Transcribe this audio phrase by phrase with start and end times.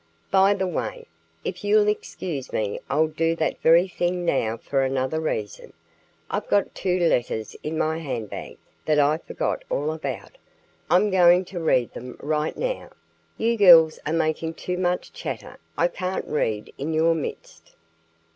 [0.31, 1.05] By the way,
[1.45, 5.73] if you'll excuse me I'll do that very thing now for another reason.
[6.27, 10.39] I've got two letters in my hand bag that I forgot all about.
[10.89, 12.89] I'm going to read them right now.
[13.37, 15.59] You girls are making too much chatter.
[15.77, 17.75] I can't read in your midst."